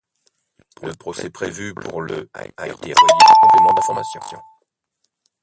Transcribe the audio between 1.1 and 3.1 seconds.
prévu pour le a été renvoyé